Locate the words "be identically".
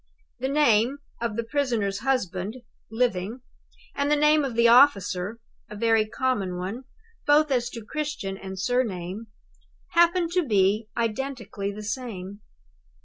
10.43-11.71